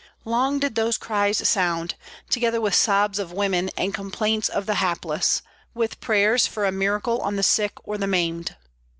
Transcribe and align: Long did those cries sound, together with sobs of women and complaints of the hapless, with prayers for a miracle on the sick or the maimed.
Long 0.25 0.57
did 0.57 0.73
those 0.73 0.97
cries 0.97 1.47
sound, 1.47 1.93
together 2.27 2.59
with 2.59 2.73
sobs 2.73 3.19
of 3.19 3.31
women 3.31 3.69
and 3.77 3.93
complaints 3.93 4.49
of 4.49 4.65
the 4.65 4.73
hapless, 4.81 5.43
with 5.75 5.99
prayers 6.01 6.47
for 6.47 6.65
a 6.65 6.71
miracle 6.71 7.19
on 7.21 7.35
the 7.35 7.43
sick 7.43 7.73
or 7.83 7.99
the 7.99 8.07
maimed. 8.07 8.55